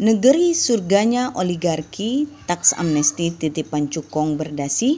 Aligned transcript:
Negeri 0.00 0.56
surganya 0.56 1.28
oligarki, 1.36 2.24
taks 2.48 2.72
amnesti 2.72 3.36
titipan 3.36 3.92
cukong 3.92 4.40
berdasi. 4.40 4.96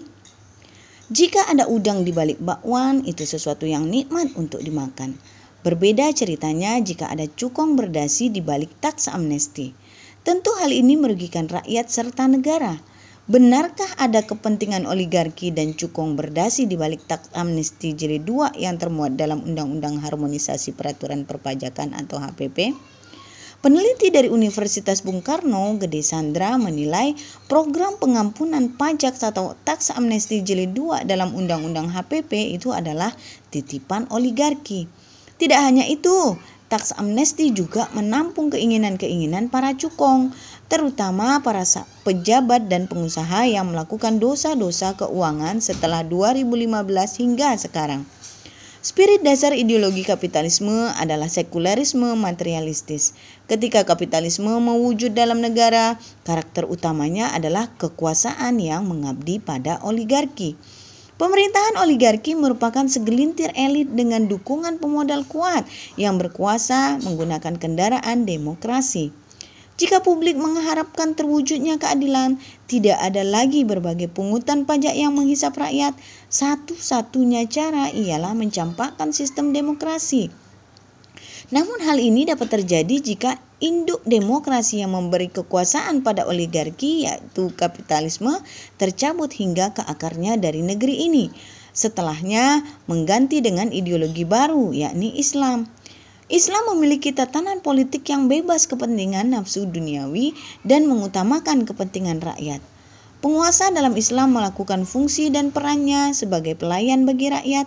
Jika 1.11 1.43
ada 1.51 1.67
udang 1.67 2.07
di 2.07 2.15
balik 2.15 2.39
bakwan, 2.39 3.03
itu 3.03 3.27
sesuatu 3.27 3.67
yang 3.67 3.91
nikmat 3.91 4.31
untuk 4.39 4.63
dimakan. 4.63 5.19
Berbeda 5.67 6.07
ceritanya 6.15 6.79
jika 6.79 7.11
ada 7.11 7.27
cukong 7.27 7.75
berdasi 7.75 8.31
di 8.31 8.47
balik 8.47 8.79
taks 8.79 9.11
amnesti. 9.11 9.75
Tentu 10.23 10.55
hal 10.63 10.71
ini 10.71 10.95
merugikan 10.95 11.51
rakyat 11.51 11.91
serta 11.91 12.31
negara. 12.31 12.79
Benarkah 13.27 13.91
ada 13.99 14.23
kepentingan 14.23 14.87
oligarki 14.87 15.51
dan 15.51 15.75
cukong 15.75 16.15
berdasi 16.15 16.71
di 16.71 16.79
balik 16.79 17.03
taks 17.11 17.35
amnesti 17.35 17.99
jilid 17.99 18.23
2 18.23 18.55
yang 18.55 18.79
termuat 18.79 19.19
dalam 19.19 19.43
Undang-Undang 19.43 19.99
Harmonisasi 19.99 20.79
Peraturan 20.79 21.27
Perpajakan 21.27 21.91
atau 21.99 22.23
HPP? 22.23 22.71
Peneliti 23.63 24.11
dari 24.11 24.27
Universitas 24.27 25.07
Bung 25.07 25.23
Karno, 25.23 25.79
Gede 25.79 26.03
Sandra, 26.03 26.59
menilai 26.59 27.15
program 27.47 27.95
pengampunan 27.95 28.75
pajak 28.75 29.15
atau 29.23 29.55
taks 29.63 29.95
amnesti 29.95 30.43
jilid 30.43 30.75
2 30.75 31.07
dalam 31.07 31.31
Undang-Undang 31.31 31.95
HPP 31.95 32.59
itu 32.59 32.75
adalah 32.75 33.15
titipan 33.55 34.11
oligarki. 34.11 34.91
Tidak 35.39 35.61
hanya 35.63 35.87
itu, 35.87 36.35
taks 36.67 36.91
amnesti 36.99 37.55
juga 37.55 37.87
menampung 37.95 38.51
keinginan-keinginan 38.51 39.47
para 39.47 39.79
cukong, 39.79 40.35
terutama 40.67 41.39
para 41.47 41.63
pejabat 42.03 42.67
dan 42.67 42.91
pengusaha 42.91 43.47
yang 43.47 43.71
melakukan 43.71 44.19
dosa-dosa 44.19 44.99
keuangan 44.99 45.63
setelah 45.63 46.03
2015 46.03 47.23
hingga 47.23 47.55
sekarang. 47.55 48.03
Spirit 48.83 49.23
dasar 49.23 49.55
ideologi 49.55 50.03
kapitalisme 50.03 50.91
adalah 50.99 51.31
sekularisme 51.31 52.19
materialistis. 52.19 53.15
Ketika 53.47 53.87
kapitalisme 53.87 54.51
mewujud 54.59 55.15
dalam 55.15 55.39
negara, 55.39 56.03
karakter 56.27 56.67
utamanya 56.67 57.31
adalah 57.31 57.71
kekuasaan 57.79 58.59
yang 58.59 58.83
mengabdi 58.91 59.39
pada 59.39 59.79
oligarki. 59.87 60.59
Pemerintahan 61.15 61.79
oligarki 61.79 62.35
merupakan 62.35 62.83
segelintir 62.91 63.55
elit 63.55 63.87
dengan 63.95 64.27
dukungan 64.27 64.83
pemodal 64.83 65.31
kuat 65.31 65.63
yang 65.95 66.19
berkuasa 66.19 66.99
menggunakan 67.07 67.63
kendaraan 67.63 68.27
demokrasi. 68.27 69.15
Jika 69.83 69.99
publik 69.99 70.39
mengharapkan 70.39 71.19
terwujudnya 71.19 71.75
keadilan, 71.75 72.39
tidak 72.71 73.03
ada 73.03 73.27
lagi 73.27 73.67
berbagai 73.67 74.07
pungutan 74.07 74.63
pajak 74.63 74.95
yang 74.95 75.11
menghisap 75.11 75.59
rakyat. 75.59 75.99
Satu-satunya 76.31 77.51
cara 77.51 77.91
ialah 77.91 78.31
mencampakkan 78.31 79.11
sistem 79.11 79.51
demokrasi. 79.51 80.31
Namun 81.51 81.83
hal 81.83 81.99
ini 81.99 82.31
dapat 82.31 82.63
terjadi 82.63 82.95
jika 83.03 83.43
induk 83.59 84.07
demokrasi 84.07 84.87
yang 84.87 84.95
memberi 84.95 85.27
kekuasaan 85.35 86.07
pada 86.07 86.31
oligarki 86.31 87.11
yaitu 87.11 87.51
kapitalisme 87.59 88.39
tercabut 88.79 89.35
hingga 89.35 89.75
ke 89.75 89.83
akarnya 89.83 90.39
dari 90.39 90.63
negeri 90.63 91.11
ini. 91.11 91.35
Setelahnya 91.75 92.63
mengganti 92.87 93.43
dengan 93.43 93.75
ideologi 93.75 94.23
baru 94.23 94.71
yakni 94.71 95.19
Islam. 95.19 95.67
Islam 96.31 96.77
memiliki 96.77 97.11
tatanan 97.11 97.59
politik 97.59 98.07
yang 98.07 98.31
bebas 98.31 98.71
kepentingan 98.71 99.35
nafsu 99.35 99.67
duniawi 99.67 100.39
dan 100.63 100.87
mengutamakan 100.87 101.67
kepentingan 101.67 102.23
rakyat. 102.23 102.63
Penguasa 103.19 103.75
dalam 103.75 103.99
Islam 103.99 104.39
melakukan 104.39 104.87
fungsi 104.87 105.35
dan 105.35 105.51
perannya 105.51 106.15
sebagai 106.15 106.55
pelayan 106.55 107.03
bagi 107.03 107.31
rakyat. 107.31 107.67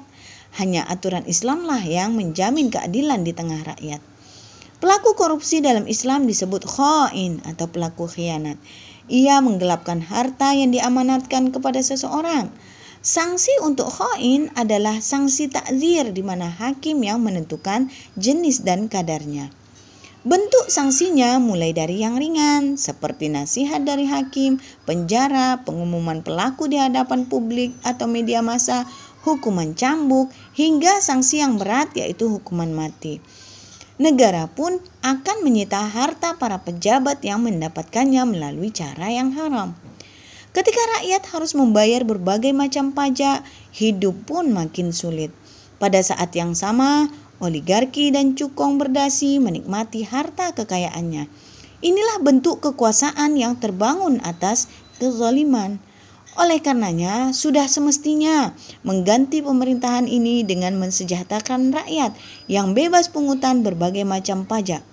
Hanya 0.55 0.87
aturan 0.87 1.27
Islamlah 1.27 1.83
yang 1.83 2.15
menjamin 2.15 2.71
keadilan 2.71 3.27
di 3.27 3.35
tengah 3.35 3.59
rakyat. 3.75 3.99
Pelaku 4.79 5.19
korupsi 5.19 5.59
dalam 5.59 5.83
Islam 5.91 6.23
disebut 6.23 6.63
khain 6.63 7.43
atau 7.43 7.67
pelaku 7.67 8.07
khianat. 8.07 8.55
Ia 9.11 9.43
menggelapkan 9.43 9.99
harta 9.99 10.55
yang 10.55 10.71
diamanatkan 10.71 11.51
kepada 11.51 11.83
seseorang 11.83 12.51
Sanksi 13.05 13.53
untuk 13.61 13.93
khoin 13.93 14.49
adalah 14.57 14.97
sanksi 14.97 15.45
takzir 15.45 16.09
di 16.09 16.25
mana 16.25 16.49
hakim 16.49 17.05
yang 17.05 17.21
menentukan 17.21 17.93
jenis 18.17 18.65
dan 18.65 18.89
kadarnya. 18.89 19.53
Bentuk 20.25 20.73
sanksinya 20.73 21.37
mulai 21.37 21.69
dari 21.69 22.01
yang 22.01 22.17
ringan 22.17 22.81
seperti 22.81 23.29
nasihat 23.29 23.85
dari 23.85 24.09
hakim, 24.09 24.57
penjara, 24.89 25.61
pengumuman 25.61 26.25
pelaku 26.25 26.65
di 26.65 26.81
hadapan 26.81 27.29
publik 27.29 27.77
atau 27.85 28.09
media 28.09 28.41
massa, 28.41 28.89
hukuman 29.21 29.77
cambuk, 29.77 30.33
hingga 30.57 30.97
sanksi 30.97 31.45
yang 31.45 31.61
berat 31.61 31.93
yaitu 31.93 32.25
hukuman 32.25 32.73
mati. 32.73 33.21
Negara 34.01 34.49
pun 34.49 34.81
akan 35.05 35.45
menyita 35.45 35.77
harta 35.93 36.41
para 36.41 36.65
pejabat 36.65 37.21
yang 37.21 37.45
mendapatkannya 37.45 38.25
melalui 38.25 38.73
cara 38.73 39.13
yang 39.13 39.29
haram. 39.37 39.84
Ketika 40.55 40.79
rakyat 40.95 41.35
harus 41.35 41.51
membayar 41.51 42.07
berbagai 42.07 42.55
macam 42.55 42.95
pajak, 42.95 43.43
hidup 43.75 44.15
pun 44.23 44.55
makin 44.55 44.95
sulit. 44.95 45.35
Pada 45.83 45.99
saat 45.99 46.31
yang 46.31 46.55
sama, 46.55 47.11
oligarki 47.43 48.07
dan 48.15 48.39
cukong 48.39 48.79
berdasi 48.79 49.43
menikmati 49.43 50.07
harta 50.07 50.55
kekayaannya. 50.55 51.27
Inilah 51.83 52.23
bentuk 52.23 52.63
kekuasaan 52.63 53.35
yang 53.35 53.59
terbangun 53.59 54.23
atas 54.23 54.71
kezaliman. 54.95 55.75
Oleh 56.39 56.63
karenanya, 56.63 57.35
sudah 57.35 57.67
semestinya 57.67 58.55
mengganti 58.87 59.43
pemerintahan 59.43 60.07
ini 60.07 60.47
dengan 60.47 60.79
mensejahterakan 60.79 61.75
rakyat 61.75 62.15
yang 62.47 62.71
bebas 62.71 63.11
pungutan 63.11 63.59
berbagai 63.59 64.07
macam 64.07 64.47
pajak. 64.47 64.87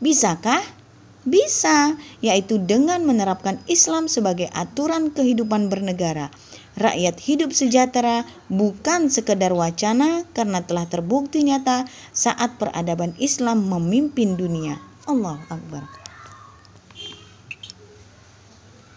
Bisakah? 0.00 0.81
Bisa, 1.22 1.94
yaitu 2.18 2.58
dengan 2.58 3.06
menerapkan 3.06 3.62
Islam 3.70 4.10
sebagai 4.10 4.50
aturan 4.50 5.14
kehidupan 5.14 5.70
bernegara. 5.70 6.34
Rakyat 6.74 7.20
hidup 7.22 7.54
sejahtera 7.54 8.26
bukan 8.50 9.06
sekedar 9.06 9.54
wacana 9.54 10.26
karena 10.34 10.66
telah 10.66 10.90
terbukti 10.90 11.46
nyata 11.46 11.86
saat 12.10 12.58
peradaban 12.58 13.14
Islam 13.22 13.70
memimpin 13.70 14.34
dunia. 14.34 14.82
Allah 15.06 15.38
Akbar. 15.46 16.01